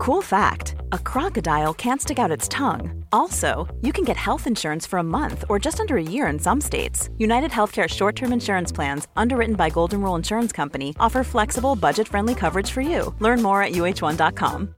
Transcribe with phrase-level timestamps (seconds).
[0.00, 3.04] Cool fact a crocodile can't stick out its tongue.
[3.12, 6.38] Also, you can get health insurance for a month or just under a year in
[6.38, 7.10] some states.
[7.18, 12.08] United Healthcare short term insurance plans, underwritten by Golden Rule Insurance Company, offer flexible, budget
[12.08, 13.14] friendly coverage for you.
[13.18, 14.74] Learn more at uh1.com.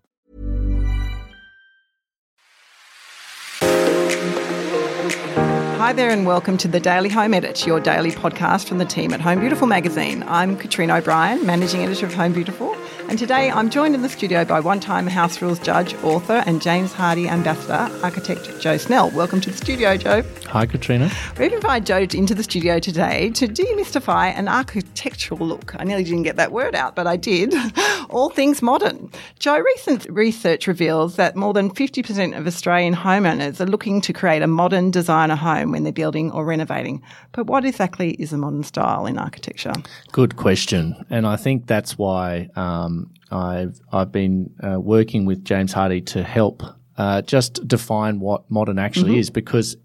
[5.79, 9.13] Hi there, and welcome to the Daily Home Edit, your daily podcast from the team
[9.13, 10.25] at Home Beautiful magazine.
[10.27, 12.75] I'm Katrina O'Brien, managing editor of Home Beautiful,
[13.13, 16.63] and today I'm joined in the studio by one time House Rules judge, author, and
[16.63, 19.11] James Hardie ambassador, architect Joe Snell.
[19.11, 20.23] Welcome to the studio, Joe.
[20.47, 21.11] Hi, Katrina.
[21.39, 25.75] We've invited Joe into the studio today to demystify an architectural look.
[25.79, 27.53] I nearly didn't get that word out, but I did.
[28.13, 29.11] All things modern.
[29.39, 34.43] Joe, recent research reveals that more than 50% of Australian homeowners are looking to create
[34.43, 37.03] a modern designer home when they're building or renovating.
[37.33, 39.73] But what exactly is a modern style in architecture?
[40.13, 40.95] Good question.
[41.11, 46.23] And I think that's why um, I've, I've been uh, working with James Hardie to
[46.23, 46.63] help
[46.99, 49.21] uh, just define what modern actually mm-hmm.
[49.21, 49.77] is because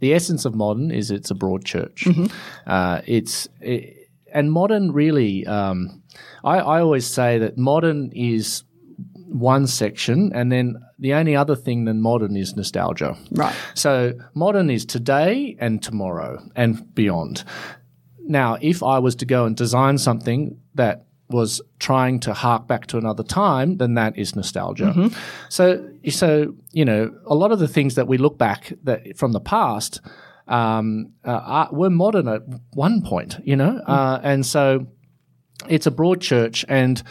[0.00, 2.04] the essence of modern is it's a broad church.
[2.06, 2.26] Mm-hmm.
[2.66, 3.99] Uh, it's it,
[4.32, 5.46] and modern really.
[5.46, 6.02] Um,
[6.44, 8.64] I, I always say that modern is
[9.26, 13.16] one section, and then the only other thing than modern is nostalgia.
[13.30, 13.54] Right.
[13.74, 17.44] So modern is today and tomorrow and beyond.
[18.18, 22.86] Now, if I was to go and design something that was trying to hark back
[22.86, 24.92] to another time, then that is nostalgia.
[24.96, 25.16] Mm-hmm.
[25.48, 29.32] So, so you know, a lot of the things that we look back that from
[29.32, 30.00] the past
[30.50, 32.42] um, uh, were modern at
[32.74, 33.90] one point, you know, mm-hmm.
[33.90, 34.86] uh, and so
[35.68, 37.02] it's a broad church and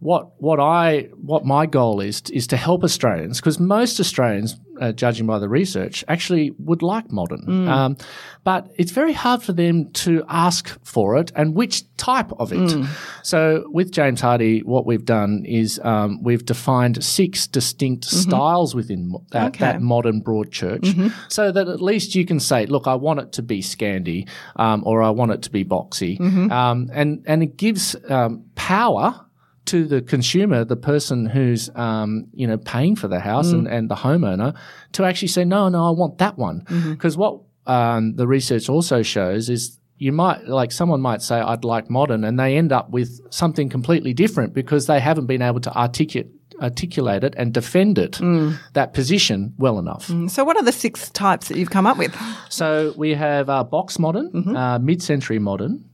[0.00, 4.92] what what I what my goal is is to help Australians because most Australians, uh,
[4.92, 7.68] judging by the research, actually would like modern, mm.
[7.68, 7.96] um,
[8.44, 12.58] but it's very hard for them to ask for it and which type of it.
[12.58, 12.86] Mm.
[13.24, 18.30] So with James Hardie, what we've done is um, we've defined six distinct mm-hmm.
[18.30, 19.64] styles within that, okay.
[19.64, 21.08] that, modern broad church, mm-hmm.
[21.26, 24.84] so that at least you can say, look, I want it to be Scandi um,
[24.86, 26.52] or I want it to be boxy, mm-hmm.
[26.52, 29.24] Um, and and it gives um, power
[29.68, 33.58] to the consumer, the person who's um, you know paying for the house mm.
[33.58, 34.56] and, and the homeowner,
[34.92, 36.64] to actually say, no, no, I want that one.
[36.90, 37.20] Because mm-hmm.
[37.20, 41.90] what um, the research also shows is you might like someone might say I'd like
[41.90, 45.76] modern, and they end up with something completely different because they haven't been able to
[45.76, 48.58] articulate articulate it and defend it mm.
[48.72, 50.08] that position well enough.
[50.08, 50.30] Mm.
[50.30, 52.16] So, what are the six types that you've come up with?
[52.48, 54.56] So we have uh, box modern, mm-hmm.
[54.56, 55.84] uh, mid-century modern,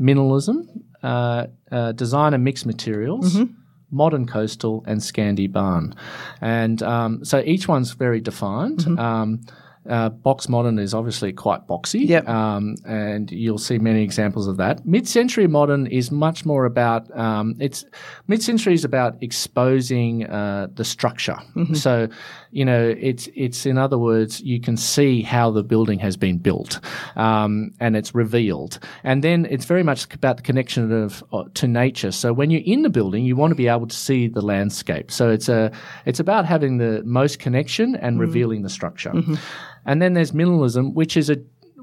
[0.00, 0.66] minimalism,
[1.04, 3.34] uh, uh, designer mixed materials.
[3.34, 3.52] Mm-hmm.
[3.90, 5.94] Modern coastal and Scandi barn,
[6.40, 8.78] and um, so each one's very defined.
[8.78, 8.98] Mm-hmm.
[8.98, 9.40] Um,
[9.88, 12.26] uh, box modern is obviously quite boxy, yep.
[12.28, 14.84] um, and you'll see many examples of that.
[14.86, 17.84] Mid-century modern is much more about um, it's
[18.26, 21.36] mid-century is about exposing uh, the structure.
[21.54, 21.74] Mm-hmm.
[21.74, 22.08] So,
[22.54, 26.38] you know, it's it's in other words, you can see how the building has been
[26.38, 26.78] built,
[27.16, 28.78] um, and it's revealed.
[29.02, 32.12] And then it's very much about the connection of uh, to nature.
[32.12, 35.10] So when you're in the building, you want to be able to see the landscape.
[35.10, 35.72] So it's a
[36.06, 38.20] it's about having the most connection and mm-hmm.
[38.20, 39.10] revealing the structure.
[39.10, 39.34] Mm-hmm.
[39.86, 41.36] And then there's minimalism, which is a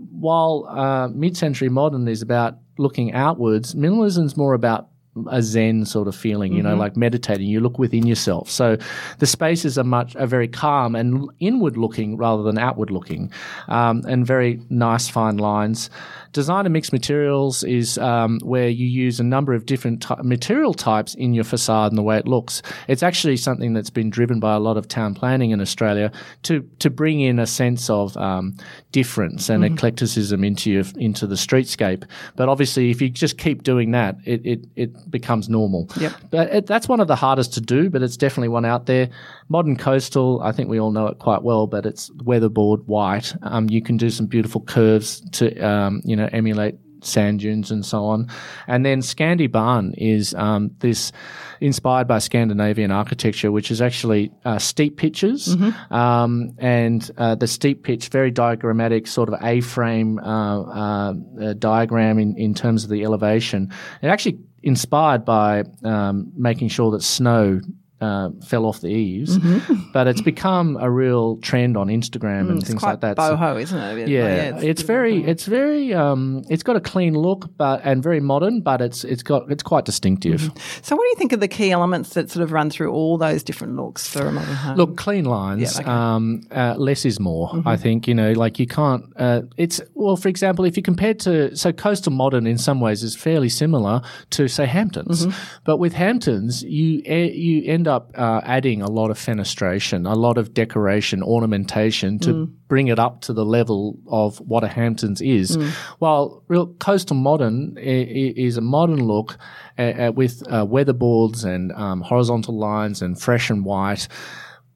[0.09, 4.87] while uh, mid-century modern is about looking outwards, minimalism is more about
[5.29, 6.69] a zen sort of feeling, you mm-hmm.
[6.69, 7.47] know, like meditating.
[7.47, 8.49] You look within yourself.
[8.49, 8.77] So
[9.19, 13.31] the spaces are much are very calm and inward looking rather than outward looking,
[13.67, 15.89] um, and very nice fine lines.
[16.33, 21.13] Designer mixed materials is um, where you use a number of different t- material types
[21.15, 22.61] in your facade and the way it looks.
[22.87, 26.09] It's actually something that's been driven by a lot of town planning in Australia
[26.43, 28.55] to to bring in a sense of um,
[28.93, 29.73] difference and mm-hmm.
[29.73, 32.05] eclecticism into your, into the streetscape.
[32.37, 35.89] But obviously, if you just keep doing that, it it, it becomes normal.
[35.99, 36.13] Yep.
[36.29, 39.09] But it, that's one of the hardest to do, but it's definitely one out there.
[39.49, 43.33] Modern coastal, I think we all know it quite well, but it's weatherboard white.
[43.41, 47.85] Um, you can do some beautiful curves to um, you know emulate sand dunes and
[47.85, 48.27] so on.
[48.67, 51.11] And then Scandi Barn is um, this
[51.59, 55.55] inspired by Scandinavian architecture, which is actually uh, steep pitches.
[55.55, 55.93] Mm-hmm.
[55.93, 61.53] Um, and uh, the steep pitch, very diagrammatic, sort of A frame uh, uh, uh,
[61.53, 63.71] diagram in, in terms of the elevation.
[64.01, 67.59] It actually inspired by um, making sure that snow
[68.01, 69.91] uh, fell off the eaves, mm-hmm.
[69.93, 73.15] but it's become a real trend on Instagram and mm, things like that.
[73.15, 74.07] Boho, so, isn't it?
[74.07, 78.01] Yeah, yeah it's, it's very, it's very, um, it's got a clean look, but and
[78.01, 80.41] very modern, but it's it's got it's quite distinctive.
[80.41, 80.81] Mm-hmm.
[80.81, 83.19] So, what do you think of the key elements that sort of run through all
[83.19, 84.77] those different looks for a modern home?
[84.77, 85.75] Look, clean lines.
[85.75, 85.89] Yeah, okay.
[85.89, 87.49] um, uh, less is more.
[87.49, 87.67] Mm-hmm.
[87.67, 89.05] I think you know, like you can't.
[89.15, 93.03] Uh, it's well, for example, if you compare to so coastal modern in some ways
[93.03, 94.01] is fairly similar
[94.31, 95.61] to say Hamptons, mm-hmm.
[95.65, 100.37] but with Hamptons, you you end up uh, adding a lot of fenestration, a lot
[100.37, 102.51] of decoration, ornamentation to Mm.
[102.67, 105.57] bring it up to the level of what a Hamptons is.
[105.57, 105.69] Mm.
[105.99, 109.37] While real coastal modern is a modern look
[109.77, 114.07] uh, with uh, weatherboards and um, horizontal lines and fresh and white.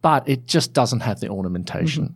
[0.01, 2.13] But it just doesn't have the ornamentation.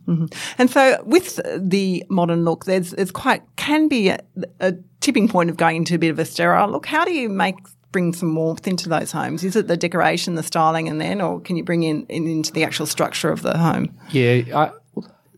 [0.58, 4.18] And so, with the modern look, there's there's quite can be a,
[4.60, 6.86] a tipping point of going into a bit of a sterile look.
[6.86, 7.56] How do you make
[7.92, 9.44] bring some warmth into those homes?
[9.44, 12.52] Is it the decoration, the styling, and then, or can you bring in, in into
[12.52, 13.96] the actual structure of the home?
[14.10, 14.70] Yeah, I,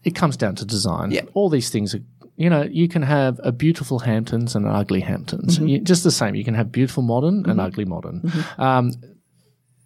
[0.05, 1.11] it comes down to design.
[1.11, 1.23] Yeah.
[1.35, 2.01] All these things are,
[2.37, 5.57] you know, you can have a beautiful Hamptons and an ugly Hamptons.
[5.57, 5.69] Mm-hmm.
[5.69, 6.35] You- just the same.
[6.35, 8.31] You can have beautiful modern and ugly modern.
[8.59, 8.93] Um,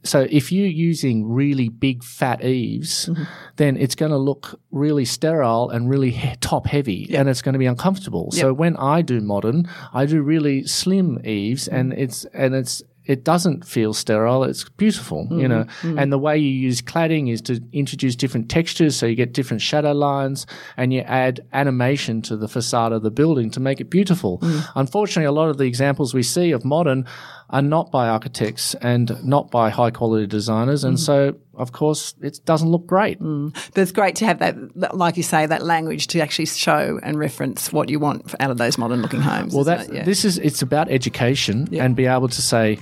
[0.06, 3.24] so if you're using really big fat eaves, Mm-hmm.
[3.56, 7.52] then it's going to look really sterile and really he- top heavy, and it's going
[7.54, 8.30] to be uncomfortable.
[8.30, 12.02] So when I do modern, I do really slim eaves, and Mm-hmm.
[12.02, 14.44] it's and it's it doesn't feel sterile.
[14.44, 15.64] It's beautiful, you know.
[15.82, 15.98] Mm-hmm.
[15.98, 19.62] And the way you use cladding is to introduce different textures, so you get different
[19.62, 23.90] shadow lines, and you add animation to the facade of the building to make it
[23.90, 24.38] beautiful.
[24.38, 24.68] Mm.
[24.74, 27.06] Unfortunately, a lot of the examples we see of modern
[27.50, 31.04] are not by architects and not by high quality designers, and Mm-hmm.
[31.04, 33.18] so of course it doesn't look great.
[33.20, 37.18] But it's great to have that, like you say, that language to actually show and
[37.18, 39.54] reference what you want out of those modern looking homes.
[39.54, 39.92] Well, that?
[39.92, 40.04] Yeah.
[40.04, 42.78] this is it's about education and be able to say,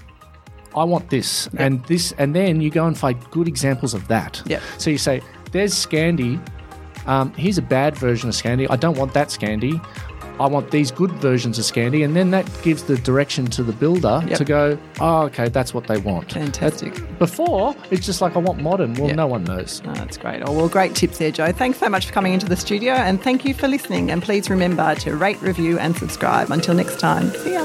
[0.76, 4.42] I want this and this, and then you go and find good examples of that.
[4.46, 4.62] Yep.
[4.78, 5.20] So you say,
[5.52, 6.40] there's Scandi.
[7.06, 8.66] Um, here's a bad version of Scandi.
[8.70, 9.84] I don't want that Scandi.
[10.40, 13.72] I want these good versions of Scandi, and then that gives the direction to the
[13.72, 14.38] builder Yep.
[14.38, 16.32] to go, oh, okay, that's what they want.
[16.32, 16.92] Fantastic.
[17.20, 18.94] Before, it's just like, I want modern.
[18.94, 19.14] Well, Yeah.
[19.14, 19.80] no one knows.
[19.86, 20.42] Oh, that's great.
[20.44, 21.52] Oh, well, great tips there, Joe.
[21.52, 24.10] Thanks so much for coming into the studio and thank you for listening.
[24.10, 26.50] And please remember to rate, review, and subscribe.
[26.50, 27.64] Until next time, see ya.